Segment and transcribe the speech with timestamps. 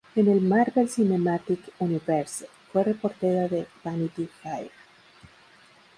[0.15, 4.71] En el Marvel Cinematic Universe, fue reportera de "Vanity Fair".